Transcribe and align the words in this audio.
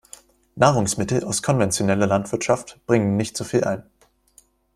Nahrungsmittel 0.55 1.23
aus 1.25 1.43
konventioneller 1.43 2.07
Landwirtschaft 2.07 2.79
bringen 2.87 3.17
nicht 3.17 3.37
so 3.37 3.43
viel 3.43 3.63
ein. 3.65 3.83